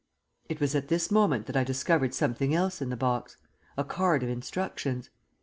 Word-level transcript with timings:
It 0.49 0.59
was 0.59 0.73
at 0.73 0.87
this 0.87 1.11
moment 1.11 1.45
that 1.45 1.55
I 1.55 1.63
discovered 1.63 2.15
something 2.15 2.55
else 2.55 2.81
in 2.81 2.89
the 2.89 2.97
box 2.97 3.37
a 3.77 3.83
card 3.83 4.23
of 4.23 4.29
instructions. 4.29 5.11